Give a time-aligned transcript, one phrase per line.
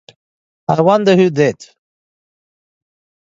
[0.67, 1.63] I wonder who did!